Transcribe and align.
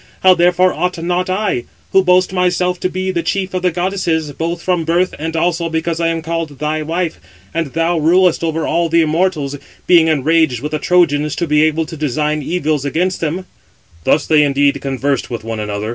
How 0.23 0.33
therefore 0.33 0.73
ought 0.73 0.97
not 0.97 1.29
I, 1.29 1.65
who 1.91 2.03
boast 2.03 2.33
myself 2.33 2.79
to 2.79 2.89
be 2.89 3.13
chief 3.21 3.53
of 3.53 3.61
the 3.61 3.69
goddesses, 3.69 4.31
both 4.31 4.59
from 4.59 4.83
birth 4.83 5.13
and 5.19 5.35
also 5.37 5.69
because 5.69 5.99
I 5.99 6.07
am 6.07 6.23
called 6.23 6.57
thy 6.57 6.81
wife 6.81 7.19
(and 7.53 7.67
thou 7.73 7.99
rulest 7.99 8.43
over 8.43 8.65
all 8.65 8.89
the 8.89 9.01
immortals), 9.03 9.57
being 9.85 10.07
enraged 10.07 10.59
with 10.61 10.71
the 10.71 10.79
Trojans, 10.79 11.35
to 11.35 11.45
[be 11.45 11.61
able 11.61 11.85
to] 11.85 11.95
design 11.95 12.41
evils 12.41 12.83
against 12.83 13.19
them." 13.21 13.45
Thus 14.03 14.27
indeed 14.31 14.73
they 14.73 14.79
conversed 14.79 15.29
with 15.29 15.43
one 15.43 15.59
another. 15.59 15.89